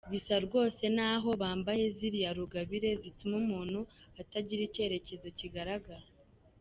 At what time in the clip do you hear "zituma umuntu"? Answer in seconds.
3.01-3.79